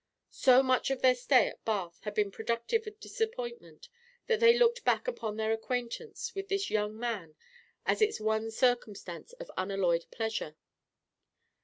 [0.33, 3.87] So much of their stay at Bath had been productive of disappointment,
[4.25, 7.35] that they looked back upon their acquaintance with this young man
[7.85, 10.55] as its one circumstance of unalloyed pleasure.